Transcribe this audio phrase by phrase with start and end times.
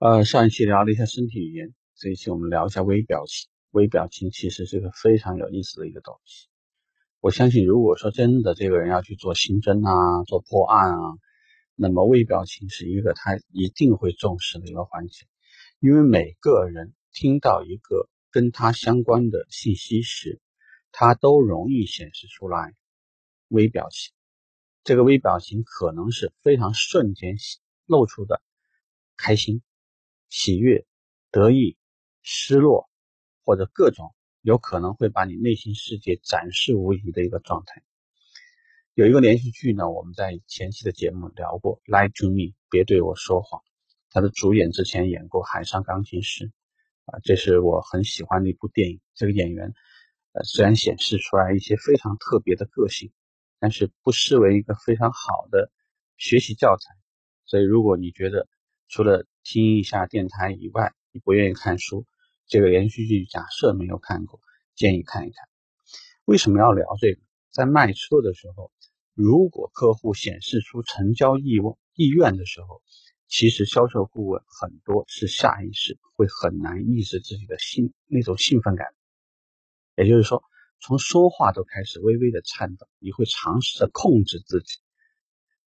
[0.00, 3.50] 呃，上一期聊了一下身体语言，这一期我们聊一下微表情。
[3.72, 6.46] 微表情其实是个非常有意思的一个东西。
[7.18, 11.18] 我相信，如果说真的这个人要去做刑侦啊、做破案啊，
[11.74, 15.26] 那么微表情是一个他一定会重视的一个环节，
[15.80, 20.40] 因为每个人听到一个跟他相关的信息时，
[20.92, 22.72] 他都容易显示出来
[23.48, 24.12] 微表情。
[24.84, 27.34] 这个微表情可能是非常瞬间
[27.84, 28.40] 露出的
[29.16, 29.60] 开心。
[30.28, 30.86] 喜悦、
[31.30, 31.76] 得意、
[32.22, 32.88] 失落，
[33.44, 37.82] 或者各种有可能会把你内心世界展示无遗的一个状态。
[38.94, 42.34] 有一个连续剧呢，我们在前期的节目聊过，《Lie to Me》，
[42.68, 43.62] 别对我说谎。
[44.10, 46.46] 他的主演之前演过《海上钢琴师》，
[47.04, 49.00] 啊，这是我很喜欢的一部电影。
[49.14, 49.72] 这个演员，
[50.32, 53.12] 呃，虽然显示出来一些非常特别的个性，
[53.60, 55.70] 但是不失为一个非常好的
[56.16, 56.94] 学习教材。
[57.44, 58.48] 所以，如果你觉得，
[58.88, 62.06] 除了听一下电台以外，你不愿意看书，
[62.46, 64.40] 这个连续剧假设没有看过，
[64.74, 65.46] 建议看一看。
[66.24, 67.20] 为什么要聊这个？
[67.50, 68.72] 在卖车的时候，
[69.14, 72.82] 如果客户显示出成交意望意愿的时候，
[73.26, 78.86] 其实销售顾问很多是下意识会很难抑制自己的兴那种兴奋感，
[79.96, 80.42] 也就是说，
[80.80, 84.78] 从说话都开始微微的颤抖，你会尝试着控制自己，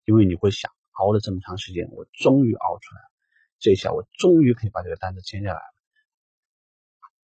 [0.07, 3.09] 因为你会想，熬了这么长时间，我终于熬出来了。
[3.59, 5.75] 这下我终于可以把这个单子签下来了，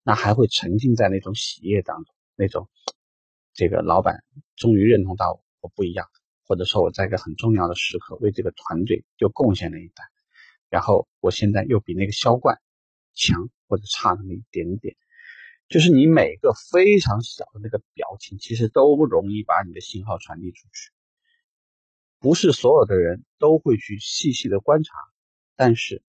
[0.04, 2.68] 那还会沉浸在那种喜悦当中，那种
[3.52, 4.22] 这个老板
[4.54, 6.08] 终于认同到我不一样，
[6.46, 10.06] 或者说我在一个很重要的时刻为这个团队就贡献了一单，
[10.70, 12.60] 然后我现在又比那个销冠
[13.14, 14.96] 强或者差那么一点点，
[15.68, 20.90] 就是你每个非常小的那个表情，其实都容易把你的信号传递出去，
[22.24, 24.94] 不是所有的人都会去细细的观察，
[25.56, 26.02] 但是。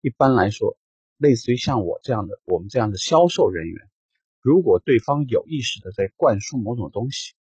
[0.00, 0.78] 一般来说，
[1.16, 3.90] 类似于像我这样的，我们这样的销售人员，
[4.40, 7.34] 如果对方有意识的在灌输某种东西，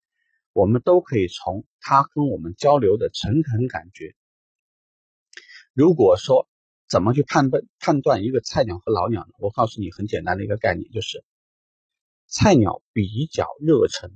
[0.54, 4.14] 我们都可以从他跟我们交流的诚恳感觉。
[5.74, 6.48] 如果说
[6.88, 9.34] 怎么去判断判断一个菜鸟和老鸟呢？
[9.38, 11.22] 我告诉你很简单的一个概念，就是
[12.26, 14.10] 菜鸟比较热忱、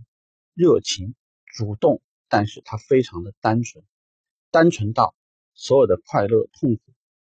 [0.55, 2.00] 热情、主动，
[2.31, 3.84] 但是他非常的单纯，
[4.50, 5.15] 单纯到
[5.55, 6.83] 所有的快乐、痛苦。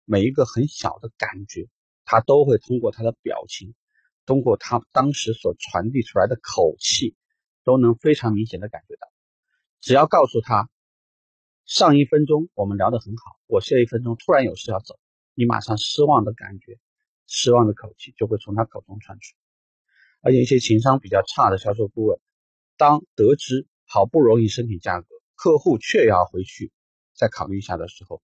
[0.05, 1.69] 每一个很小的感觉，
[2.05, 3.75] 他都会通过他的表情，
[4.25, 7.17] 通过他当时所传递出来的口气，
[7.65, 9.09] 都能非常明显的感觉到。
[9.81, 10.71] 只要告诉他，
[11.65, 14.99] 上一分钟我们聊得很好，我下一分钟突然有事要走，
[15.35, 16.79] 你马上失望的感觉，
[17.27, 19.35] 失望的口气就会从他口中传出。
[20.21, 22.21] 而且一些情商比较差的销售顾问，
[22.77, 26.73] 当得知好不容易申请价格，客户却要回去
[27.17, 28.23] 再考虑一下的时候。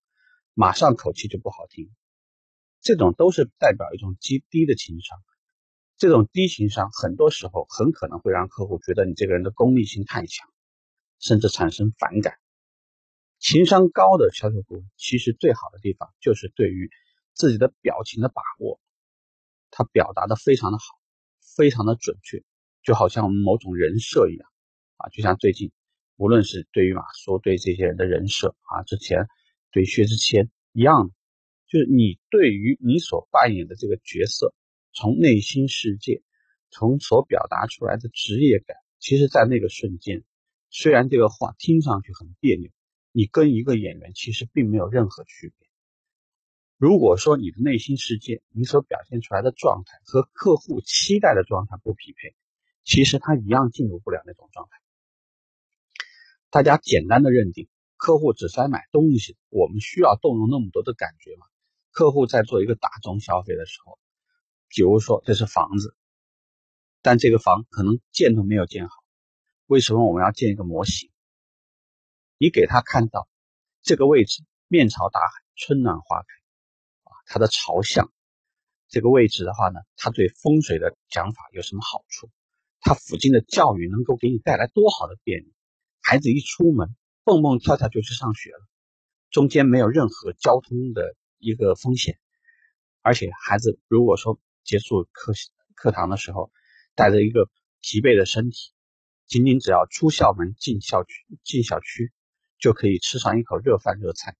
[0.55, 1.89] 马上口气就不好听，
[2.79, 5.19] 这种都是代表一种极低的情商。
[5.97, 10.47] 这种低情商很多时候很可能会让客户觉得你这个人的功利性太强，
[11.17, 12.35] 甚至产生反感。
[13.39, 16.91] 情商高的销售顾问其实最好的地方就是对于
[17.33, 18.79] 自己的表情的把握，
[19.71, 20.83] 他表达的非常的好，
[21.57, 22.43] 非常的准确，
[22.83, 24.47] 就好像我们某种人设一样
[24.97, 25.09] 啊。
[25.09, 25.71] 就像最近，
[26.17, 29.27] 无论是对于马苏对这些人的人设啊，之前。
[29.75, 31.13] 对薛之谦一样的，
[31.67, 34.53] 就是你对于你所扮演的这个角色，
[34.93, 36.21] 从内心世界，
[36.69, 40.23] 从所表达出来的职业感，其实，在那个瞬间，
[40.69, 42.69] 虽然这个话听上去很别扭，
[43.11, 45.67] 你跟一个演员其实并没有任何区别。
[46.77, 52.35] 如果说你的内心世界，你所表现出来的状态和客户期待的状态不匹配，
[52.83, 54.82] 其实他一样进入不了那种状态。
[56.53, 57.67] 大家简单的认定。
[57.97, 61.47] 客户只是来买东西，我们需要动用那么多的感觉吗？
[61.89, 63.97] 客户在做一个大宗消费的时候，
[64.67, 65.95] 比如说这是房子，
[67.01, 68.93] 但这个房可能建都没有建好，
[69.65, 71.09] 为什么我们要建一个模型？
[72.37, 73.27] 你给他看到
[73.81, 76.27] 这个位置面朝大海，春暖花开
[77.05, 78.11] 啊，它的朝向
[78.89, 82.29] 这个位置的话呢，它对风水的讲法有什么好处？
[82.79, 85.51] 它附近的教育能够给你带来多好的便利？
[86.03, 86.95] 孩子一出门。
[87.25, 88.67] 蹦蹦跳跳就去上学了，
[89.31, 92.19] 中间没有任何交通的一个风险，
[93.01, 95.31] 而且孩子如果说结束课
[95.73, 96.51] 课堂的时候，
[96.95, 98.73] 带着一个疲惫的身体，
[99.25, 102.11] 仅仅只要出校门进校区进小区，
[102.59, 104.35] 就可以吃上一口热饭热菜，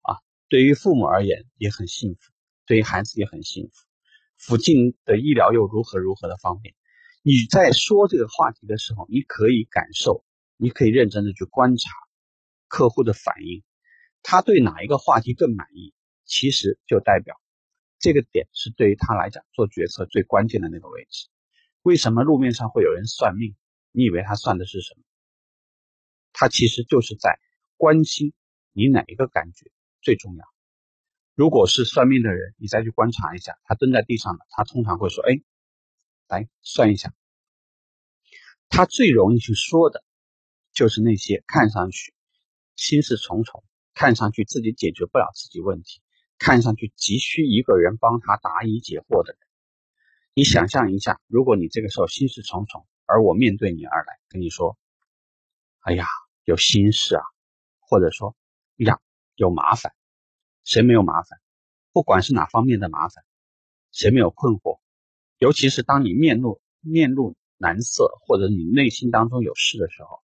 [0.00, 0.18] 啊，
[0.48, 2.32] 对于父母而言也很幸福，
[2.66, 3.86] 对于孩子也很幸福，
[4.36, 6.74] 附近的医疗又如何如何的方便。
[7.22, 10.24] 你在说这个话题的时候，你可以感受，
[10.58, 11.90] 你可以认真的去观察。
[12.66, 13.64] 客户的反应，
[14.22, 15.94] 他对哪一个话题更满意，
[16.26, 17.40] 其实就代表
[17.98, 21.28] 这个点是对于他来讲做决策最关键的那个位置。
[21.80, 23.56] 为什么路面上会有人算命？
[23.90, 25.02] 你以为他算的是什么？
[26.34, 27.40] 他其实就是在
[27.78, 28.34] 关心
[28.72, 29.70] 你哪一个感觉
[30.02, 30.44] 最重要。
[31.34, 35.40] 如果是算命的人，你再去观察一下，他蹲在地上的，他通常会说：“哎，
[36.28, 37.14] 来算一下。”
[38.68, 40.04] 他最容易去说的，
[40.78, 42.14] 就是那些看上去
[42.76, 43.64] 心事重重，
[43.94, 46.00] 看上去自己解决不了自己问题，
[46.38, 49.40] 看上去急需一个人帮他答疑解惑的人。
[50.34, 54.78] 你想象一下，如果你这个时候心事重重，而我面对你而来，跟你说
[55.82, 56.06] ：“哎呀，
[56.44, 57.24] 有心事啊，
[57.80, 58.36] 或者说
[58.76, 59.00] 呀，
[59.34, 59.92] 有麻烦，
[60.62, 61.40] 谁没有麻烦？
[61.90, 63.24] 不管是哪方面的麻烦，
[63.90, 64.78] 谁没有困惑？
[65.38, 70.22] 尤其是当你面露面露难色，或者你内心当中有事的时候，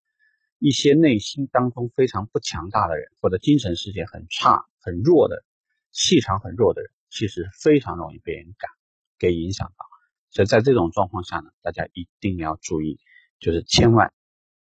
[0.65, 5.45] 一些内心当中非常不强大的人，或者精神世界很差、很弱的、
[5.91, 8.71] 气场很弱的人，其实非常容易被人感
[9.19, 9.85] 给影响到。”
[10.33, 12.99] 所以在这种状况下呢，大家一定要注意，
[13.41, 14.15] 就是千万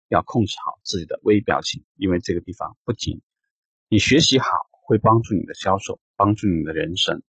[0.08, 3.22] 要控制好自己的微表情，因为这个地方不仅
[3.88, 7.20] 你学习好会帮助你的销售，帮助你的人生；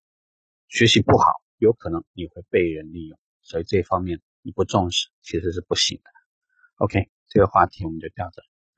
[0.68, 1.26] 学习不好，
[1.60, 3.20] 有可能你会被人利用。
[3.44, 6.10] 所以这方面你不重视，其实是不行的。
[6.78, 8.42] OK，这个话题我们就到这。